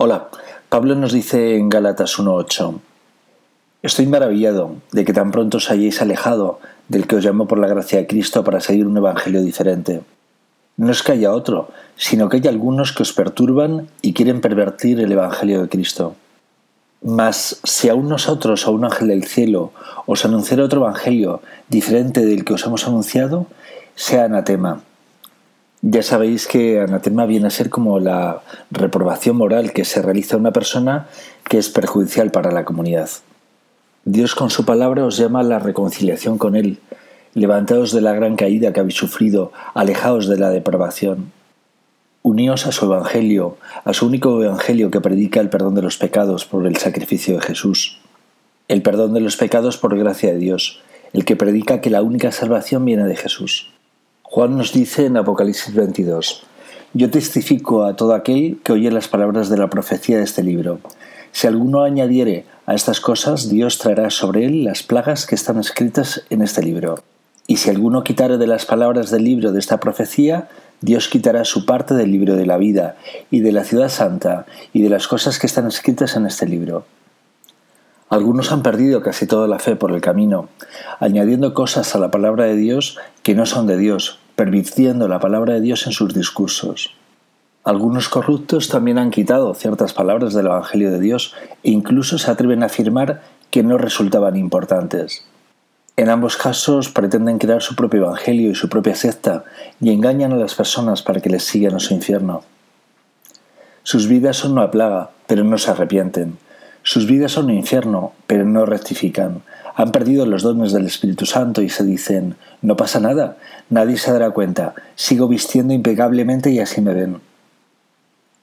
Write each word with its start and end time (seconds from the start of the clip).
Hola, 0.00 0.28
Pablo 0.68 0.94
nos 0.94 1.10
dice 1.10 1.56
en 1.56 1.68
Gálatas 1.68 2.20
1.8, 2.20 2.78
Estoy 3.82 4.06
maravillado 4.06 4.76
de 4.92 5.04
que 5.04 5.12
tan 5.12 5.32
pronto 5.32 5.56
os 5.56 5.72
hayáis 5.72 6.00
alejado 6.00 6.60
del 6.86 7.08
que 7.08 7.16
os 7.16 7.24
llamó 7.24 7.48
por 7.48 7.58
la 7.58 7.66
gracia 7.66 7.98
de 7.98 8.06
Cristo 8.06 8.44
para 8.44 8.60
seguir 8.60 8.86
un 8.86 8.96
evangelio 8.96 9.42
diferente. 9.42 10.02
No 10.76 10.92
es 10.92 11.02
que 11.02 11.10
haya 11.10 11.32
otro, 11.32 11.70
sino 11.96 12.28
que 12.28 12.36
hay 12.36 12.46
algunos 12.46 12.92
que 12.92 13.02
os 13.02 13.12
perturban 13.12 13.88
y 14.00 14.12
quieren 14.12 14.40
pervertir 14.40 15.00
el 15.00 15.10
evangelio 15.10 15.62
de 15.62 15.68
Cristo. 15.68 16.14
Mas 17.02 17.58
si 17.64 17.88
aún 17.88 18.08
nosotros 18.08 18.68
o 18.68 18.70
un 18.70 18.84
ángel 18.84 19.08
del 19.08 19.24
cielo 19.24 19.72
os 20.06 20.24
anunciara 20.24 20.62
otro 20.62 20.82
evangelio 20.82 21.42
diferente 21.68 22.24
del 22.24 22.44
que 22.44 22.54
os 22.54 22.64
hemos 22.64 22.86
anunciado, 22.86 23.48
sea 23.96 24.26
anatema 24.26 24.80
ya 25.90 26.02
sabéis 26.02 26.46
que 26.46 26.80
anatema 26.80 27.24
viene 27.24 27.46
a 27.46 27.50
ser 27.50 27.70
como 27.70 27.98
la 27.98 28.42
reprobación 28.70 29.36
moral 29.36 29.72
que 29.72 29.86
se 29.86 30.02
realiza 30.02 30.36
a 30.36 30.38
una 30.38 30.52
persona 30.52 31.08
que 31.48 31.56
es 31.56 31.70
perjudicial 31.70 32.30
para 32.30 32.52
la 32.52 32.66
comunidad. 32.66 33.08
Dios 34.04 34.34
con 34.34 34.50
su 34.50 34.66
palabra 34.66 35.06
os 35.06 35.16
llama 35.16 35.40
a 35.40 35.44
la 35.44 35.58
reconciliación 35.58 36.36
con 36.36 36.56
Él. 36.56 36.78
Levantaos 37.32 37.92
de 37.92 38.02
la 38.02 38.12
gran 38.12 38.36
caída 38.36 38.72
que 38.72 38.80
habéis 38.80 38.96
sufrido, 38.96 39.50
alejaos 39.72 40.28
de 40.28 40.38
la 40.38 40.50
depravación. 40.50 41.32
Uníos 42.22 42.66
a 42.66 42.72
su 42.72 42.84
Evangelio, 42.84 43.56
a 43.84 43.94
su 43.94 44.06
único 44.06 44.42
Evangelio 44.42 44.90
que 44.90 45.00
predica 45.00 45.40
el 45.40 45.48
perdón 45.48 45.74
de 45.74 45.82
los 45.82 45.96
pecados 45.96 46.44
por 46.44 46.66
el 46.66 46.76
sacrificio 46.76 47.36
de 47.36 47.40
Jesús. 47.40 47.98
El 48.66 48.82
perdón 48.82 49.14
de 49.14 49.20
los 49.20 49.38
pecados 49.38 49.78
por 49.78 49.96
gracia 49.96 50.32
de 50.34 50.38
Dios, 50.38 50.82
el 51.14 51.24
que 51.24 51.36
predica 51.36 51.80
que 51.80 51.88
la 51.88 52.02
única 52.02 52.30
salvación 52.30 52.84
viene 52.84 53.04
de 53.04 53.16
Jesús. 53.16 53.72
Juan 54.30 54.58
nos 54.58 54.74
dice 54.74 55.06
en 55.06 55.16
Apocalipsis 55.16 55.74
22, 55.74 56.42
Yo 56.92 57.10
testifico 57.10 57.84
a 57.84 57.96
todo 57.96 58.12
aquel 58.12 58.60
que 58.62 58.72
oye 58.72 58.90
las 58.90 59.08
palabras 59.08 59.48
de 59.48 59.56
la 59.56 59.70
profecía 59.70 60.18
de 60.18 60.24
este 60.24 60.42
libro. 60.42 60.80
Si 61.32 61.46
alguno 61.46 61.82
añadiere 61.82 62.44
a 62.66 62.74
estas 62.74 63.00
cosas, 63.00 63.48
Dios 63.48 63.78
traerá 63.78 64.10
sobre 64.10 64.44
él 64.44 64.64
las 64.64 64.82
plagas 64.82 65.24
que 65.24 65.34
están 65.34 65.58
escritas 65.58 66.24
en 66.28 66.42
este 66.42 66.62
libro. 66.62 67.02
Y 67.46 67.56
si 67.56 67.70
alguno 67.70 68.04
quitare 68.04 68.36
de 68.36 68.46
las 68.46 68.66
palabras 68.66 69.10
del 69.10 69.24
libro 69.24 69.50
de 69.50 69.60
esta 69.60 69.80
profecía, 69.80 70.50
Dios 70.82 71.08
quitará 71.08 71.46
su 71.46 71.64
parte 71.64 71.94
del 71.94 72.12
libro 72.12 72.36
de 72.36 72.44
la 72.44 72.58
vida, 72.58 72.96
y 73.30 73.40
de 73.40 73.52
la 73.52 73.64
ciudad 73.64 73.88
santa, 73.88 74.44
y 74.74 74.82
de 74.82 74.90
las 74.90 75.08
cosas 75.08 75.38
que 75.38 75.46
están 75.46 75.66
escritas 75.66 76.16
en 76.16 76.26
este 76.26 76.46
libro. 76.46 76.84
Algunos 78.10 78.52
han 78.52 78.62
perdido 78.62 79.02
casi 79.02 79.26
toda 79.26 79.46
la 79.48 79.58
fe 79.58 79.76
por 79.76 79.92
el 79.92 80.00
camino, 80.00 80.48
añadiendo 80.98 81.52
cosas 81.52 81.94
a 81.94 81.98
la 81.98 82.10
palabra 82.10 82.44
de 82.44 82.56
Dios 82.56 82.96
que 83.22 83.34
no 83.34 83.44
son 83.44 83.66
de 83.66 83.76
Dios, 83.76 84.18
pervirtiendo 84.34 85.08
la 85.08 85.20
palabra 85.20 85.54
de 85.54 85.60
Dios 85.60 85.86
en 85.86 85.92
sus 85.92 86.14
discursos. 86.14 86.94
Algunos 87.64 88.08
corruptos 88.08 88.68
también 88.68 88.96
han 88.96 89.10
quitado 89.10 89.52
ciertas 89.52 89.92
palabras 89.92 90.32
del 90.32 90.46
Evangelio 90.46 90.90
de 90.90 91.00
Dios 91.00 91.34
e 91.62 91.70
incluso 91.70 92.16
se 92.16 92.30
atreven 92.30 92.62
a 92.62 92.66
afirmar 92.66 93.20
que 93.50 93.62
no 93.62 93.76
resultaban 93.76 94.36
importantes. 94.36 95.26
En 95.98 96.08
ambos 96.08 96.38
casos 96.38 96.88
pretenden 96.88 97.38
crear 97.38 97.60
su 97.60 97.74
propio 97.76 98.04
Evangelio 98.04 98.50
y 98.50 98.54
su 98.54 98.70
propia 98.70 98.94
secta 98.94 99.44
y 99.82 99.92
engañan 99.92 100.32
a 100.32 100.36
las 100.36 100.54
personas 100.54 101.02
para 101.02 101.20
que 101.20 101.28
les 101.28 101.44
sigan 101.44 101.74
a 101.74 101.80
su 101.80 101.92
infierno. 101.92 102.42
Sus 103.82 104.08
vidas 104.08 104.38
son 104.38 104.52
una 104.52 104.70
plaga, 104.70 105.10
pero 105.26 105.44
no 105.44 105.58
se 105.58 105.70
arrepienten 105.70 106.38
sus 106.88 107.06
vidas 107.06 107.32
son 107.32 107.44
un 107.44 107.50
infierno, 107.50 108.14
pero 108.26 108.46
no 108.46 108.64
rectifican. 108.64 109.42
Han 109.74 109.92
perdido 109.92 110.24
los 110.24 110.42
dones 110.42 110.72
del 110.72 110.86
Espíritu 110.86 111.26
Santo 111.26 111.60
y 111.60 111.68
se 111.68 111.84
dicen, 111.84 112.36
no 112.62 112.78
pasa 112.78 112.98
nada, 112.98 113.36
nadie 113.68 113.98
se 113.98 114.10
dará 114.10 114.30
cuenta, 114.30 114.74
sigo 114.94 115.28
vistiendo 115.28 115.74
impecablemente 115.74 116.50
y 116.50 116.60
así 116.60 116.80
me 116.80 116.94
ven. 116.94 117.20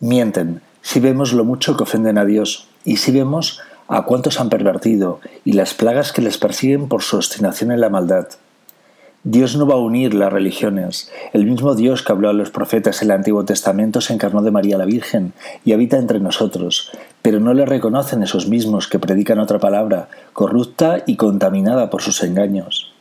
Mienten, 0.00 0.60
si 0.80 0.98
vemos 0.98 1.32
lo 1.32 1.44
mucho 1.44 1.76
que 1.76 1.84
ofenden 1.84 2.18
a 2.18 2.24
Dios, 2.24 2.66
y 2.84 2.96
si 2.96 3.12
vemos 3.12 3.60
a 3.86 4.02
cuántos 4.02 4.40
han 4.40 4.48
pervertido 4.48 5.20
y 5.44 5.52
las 5.52 5.72
plagas 5.72 6.10
que 6.10 6.20
les 6.20 6.36
persiguen 6.36 6.88
por 6.88 7.02
su 7.02 7.18
obstinación 7.18 7.70
en 7.70 7.80
la 7.80 7.90
maldad. 7.90 8.26
Dios 9.24 9.54
no 9.54 9.68
va 9.68 9.74
a 9.74 9.78
unir 9.78 10.14
las 10.14 10.32
religiones. 10.32 11.12
El 11.32 11.46
mismo 11.46 11.76
Dios 11.76 12.02
que 12.02 12.10
habló 12.10 12.28
a 12.28 12.32
los 12.32 12.50
profetas 12.50 13.02
en 13.02 13.10
el 13.10 13.18
Antiguo 13.18 13.44
Testamento 13.44 14.00
se 14.00 14.12
encarnó 14.12 14.42
de 14.42 14.50
María 14.50 14.78
la 14.78 14.84
Virgen 14.84 15.32
y 15.64 15.74
habita 15.74 15.96
entre 15.96 16.18
nosotros, 16.18 16.90
pero 17.22 17.40
no 17.40 17.54
le 17.54 17.64
reconocen 17.64 18.22
esos 18.22 18.48
mismos 18.48 18.88
que 18.88 18.98
predican 18.98 19.38
otra 19.38 19.60
palabra, 19.60 20.08
corrupta 20.32 21.02
y 21.06 21.16
contaminada 21.16 21.88
por 21.88 22.02
sus 22.02 22.22
engaños. 22.22 22.92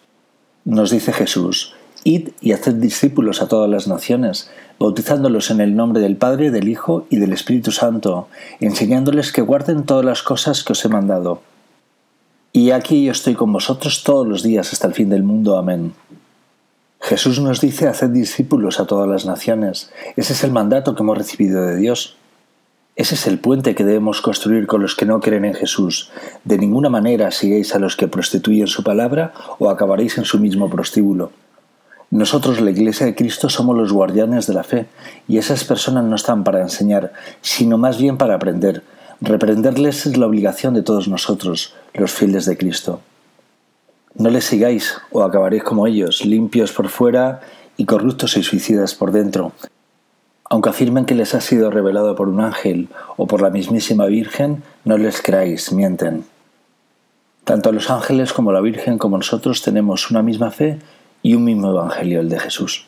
Nos 0.63 0.91
dice 0.91 1.11
Jesús, 1.11 1.73
Id 2.03 2.29
y 2.39 2.53
haced 2.53 2.75
discípulos 2.75 3.41
a 3.41 3.47
todas 3.47 3.69
las 3.69 3.87
naciones, 3.87 4.49
bautizándolos 4.79 5.51
en 5.51 5.61
el 5.61 5.75
nombre 5.75 6.01
del 6.01 6.17
Padre, 6.17 6.51
del 6.51 6.69
Hijo 6.69 7.05
y 7.09 7.17
del 7.17 7.33
Espíritu 7.33 7.71
Santo, 7.71 8.27
enseñándoles 8.59 9.31
que 9.31 9.41
guarden 9.41 9.83
todas 9.83 10.05
las 10.05 10.23
cosas 10.23 10.63
que 10.63 10.73
os 10.73 10.83
he 10.85 10.89
mandado. 10.89 11.41
Y 12.53 12.71
aquí 12.71 13.05
yo 13.05 13.11
estoy 13.11 13.35
con 13.35 13.53
vosotros 13.53 14.03
todos 14.03 14.27
los 14.27 14.43
días 14.43 14.73
hasta 14.73 14.87
el 14.87 14.93
fin 14.93 15.09
del 15.09 15.23
mundo. 15.23 15.57
Amén. 15.57 15.93
Jesús 16.99 17.39
nos 17.39 17.61
dice 17.61 17.87
haced 17.87 18.09
discípulos 18.09 18.79
a 18.79 18.85
todas 18.85 19.07
las 19.07 19.25
naciones. 19.25 19.91
Ese 20.15 20.33
es 20.33 20.43
el 20.43 20.51
mandato 20.51 20.95
que 20.95 21.03
hemos 21.03 21.17
recibido 21.17 21.65
de 21.65 21.77
Dios. 21.77 22.17
Ese 23.01 23.15
es 23.15 23.25
el 23.25 23.39
puente 23.39 23.73
que 23.73 23.83
debemos 23.83 24.21
construir 24.21 24.67
con 24.67 24.83
los 24.83 24.93
que 24.93 25.07
no 25.07 25.21
creen 25.21 25.43
en 25.43 25.55
Jesús. 25.55 26.11
De 26.43 26.59
ninguna 26.59 26.87
manera 26.87 27.31
sigáis 27.31 27.73
a 27.73 27.79
los 27.79 27.95
que 27.95 28.07
prostituyen 28.07 28.67
su 28.67 28.83
palabra 28.83 29.33
o 29.57 29.71
acabaréis 29.71 30.19
en 30.19 30.25
su 30.25 30.37
mismo 30.37 30.69
prostíbulo. 30.69 31.31
Nosotros, 32.11 32.61
la 32.61 32.69
Iglesia 32.69 33.07
de 33.07 33.15
Cristo, 33.15 33.49
somos 33.49 33.75
los 33.75 33.91
guardianes 33.91 34.45
de 34.45 34.53
la 34.53 34.63
fe, 34.63 34.85
y 35.27 35.39
esas 35.39 35.63
personas 35.63 36.03
no 36.03 36.15
están 36.15 36.43
para 36.43 36.61
enseñar, 36.61 37.11
sino 37.41 37.79
más 37.79 37.97
bien 37.97 38.17
para 38.17 38.35
aprender, 38.35 38.83
Reprenderles 39.19 40.05
es 40.05 40.15
la 40.17 40.27
obligación 40.27 40.75
de 40.75 40.83
todos 40.83 41.07
nosotros, 41.07 41.73
los 41.95 42.11
fieles 42.11 42.45
de 42.45 42.55
Cristo. 42.55 43.01
No 44.13 44.29
les 44.29 44.45
sigáis 44.45 44.95
o 45.11 45.23
acabaréis 45.23 45.63
como 45.63 45.87
ellos, 45.87 46.23
limpios 46.23 46.71
por 46.71 46.89
fuera 46.89 47.41
y 47.77 47.85
corruptos 47.85 48.37
y 48.37 48.43
suicidas 48.43 48.93
por 48.93 49.11
dentro. 49.11 49.53
Aunque 50.51 50.67
afirmen 50.67 51.05
que 51.05 51.15
les 51.15 51.33
ha 51.33 51.39
sido 51.39 51.71
revelado 51.71 52.13
por 52.13 52.27
un 52.27 52.41
ángel 52.41 52.89
o 53.15 53.25
por 53.25 53.41
la 53.41 53.49
mismísima 53.49 54.07
Virgen, 54.07 54.63
no 54.83 54.97
les 54.97 55.21
creáis, 55.21 55.71
mienten. 55.71 56.25
Tanto 57.45 57.71
los 57.71 57.89
ángeles 57.89 58.33
como 58.33 58.51
la 58.51 58.59
Virgen 58.59 58.97
como 58.97 59.15
nosotros 59.15 59.61
tenemos 59.61 60.11
una 60.11 60.21
misma 60.21 60.51
fe 60.51 60.77
y 61.23 61.35
un 61.35 61.45
mismo 61.45 61.69
Evangelio, 61.69 62.19
el 62.19 62.27
de 62.27 62.37
Jesús. 62.37 62.85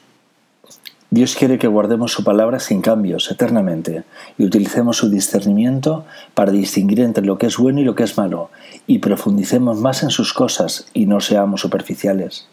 Dios 1.09 1.37
quiere 1.37 1.57
que 1.57 1.69
guardemos 1.69 2.11
su 2.11 2.25
palabra 2.25 2.59
sin 2.59 2.81
cambios, 2.81 3.31
eternamente, 3.31 4.03
y 4.37 4.43
utilicemos 4.43 4.97
su 4.97 5.09
discernimiento 5.09 6.03
para 6.33 6.51
distinguir 6.51 6.99
entre 6.99 7.23
lo 7.25 7.37
que 7.37 7.45
es 7.45 7.55
bueno 7.55 7.79
y 7.79 7.85
lo 7.85 7.95
que 7.95 8.03
es 8.03 8.17
malo, 8.17 8.49
y 8.87 8.99
profundicemos 8.99 9.79
más 9.79 10.03
en 10.03 10.09
sus 10.09 10.33
cosas 10.33 10.87
y 10.93 11.05
no 11.05 11.21
seamos 11.21 11.61
superficiales. 11.61 12.45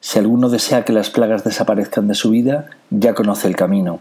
Si 0.00 0.18
alguno 0.18 0.48
desea 0.48 0.84
que 0.84 0.92
las 0.92 1.10
plagas 1.10 1.44
desaparezcan 1.44 2.08
de 2.08 2.16
su 2.16 2.30
vida, 2.30 2.70
ya 2.90 3.14
conoce 3.14 3.46
el 3.46 3.54
camino. 3.54 4.00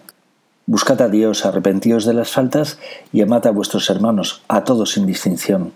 Buscad 0.70 1.02
a 1.02 1.08
Dios, 1.08 1.46
arrepentíos 1.46 2.04
de 2.04 2.14
las 2.14 2.30
faltas 2.30 2.78
y 3.14 3.22
amad 3.22 3.48
a 3.48 3.52
vuestros 3.52 3.90
hermanos, 3.90 4.42
a 4.50 4.66
todos 4.66 4.92
sin 4.92 5.06
distinción. 5.06 5.72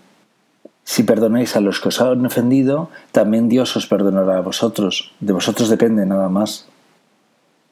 Si 0.84 1.02
perdonáis 1.02 1.56
a 1.56 1.60
los 1.60 1.80
que 1.80 1.88
os 1.88 2.02
han 2.02 2.26
ofendido, 2.26 2.90
también 3.10 3.48
Dios 3.48 3.74
os 3.74 3.86
perdonará 3.86 4.36
a 4.36 4.42
vosotros. 4.42 5.12
De 5.20 5.32
vosotros 5.32 5.70
depende 5.70 6.04
nada 6.04 6.28
más. 6.28 6.66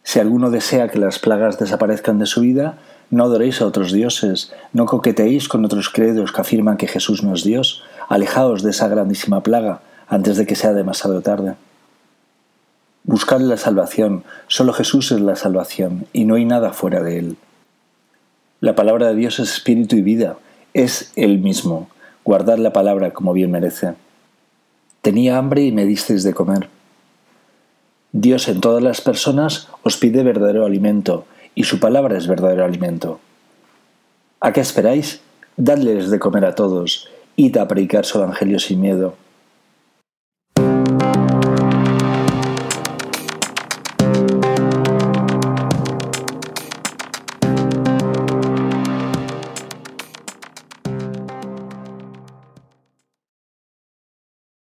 Si 0.02 0.18
alguno 0.18 0.50
desea 0.50 0.88
que 0.88 0.98
las 0.98 1.18
plagas 1.18 1.58
desaparezcan 1.58 2.18
de 2.18 2.24
su 2.24 2.40
vida, 2.40 2.78
no 3.10 3.24
adoréis 3.24 3.60
a 3.60 3.66
otros 3.66 3.92
dioses, 3.92 4.50
no 4.72 4.86
coqueteéis 4.86 5.46
con 5.46 5.62
otros 5.66 5.90
credos 5.90 6.32
que 6.32 6.40
afirman 6.40 6.78
que 6.78 6.88
Jesús 6.88 7.22
no 7.22 7.34
es 7.34 7.44
Dios, 7.44 7.82
alejaos 8.08 8.62
de 8.62 8.70
esa 8.70 8.88
grandísima 8.88 9.42
plaga 9.42 9.82
antes 10.08 10.38
de 10.38 10.46
que 10.46 10.56
sea 10.56 10.72
demasiado 10.72 11.20
tarde. 11.20 11.56
Buscad 13.04 13.40
la 13.40 13.56
salvación, 13.56 14.24
solo 14.46 14.72
Jesús 14.72 15.10
es 15.12 15.20
la 15.20 15.34
salvación 15.34 16.06
y 16.12 16.26
no 16.26 16.34
hay 16.34 16.44
nada 16.44 16.72
fuera 16.72 17.02
de 17.02 17.18
él. 17.18 17.36
La 18.60 18.74
palabra 18.74 19.08
de 19.08 19.14
Dios 19.14 19.38
es 19.38 19.54
espíritu 19.54 19.96
y 19.96 20.02
vida, 20.02 20.36
es 20.74 21.12
Él 21.16 21.38
mismo. 21.38 21.88
Guardad 22.24 22.58
la 22.58 22.74
palabra 22.74 23.12
como 23.12 23.32
bien 23.32 23.50
merece. 23.50 23.94
Tenía 25.00 25.38
hambre 25.38 25.62
y 25.62 25.72
me 25.72 25.86
disteis 25.86 26.24
de 26.24 26.34
comer. 26.34 26.68
Dios 28.12 28.48
en 28.48 28.60
todas 28.60 28.82
las 28.82 29.00
personas 29.00 29.68
os 29.82 29.96
pide 29.96 30.22
verdadero 30.22 30.66
alimento, 30.66 31.24
y 31.54 31.64
su 31.64 31.80
palabra 31.80 32.18
es 32.18 32.26
verdadero 32.26 32.66
alimento. 32.66 33.18
¿A 34.40 34.52
qué 34.52 34.60
esperáis? 34.60 35.22
Dadles 35.56 36.10
de 36.10 36.18
comer 36.18 36.44
a 36.44 36.54
todos, 36.54 37.08
id 37.36 37.56
a 37.56 37.66
predicar 37.66 38.04
su 38.04 38.18
evangelio 38.18 38.58
sin 38.58 38.80
miedo. 38.80 39.14